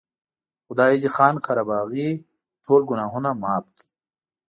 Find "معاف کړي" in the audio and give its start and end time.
3.41-3.87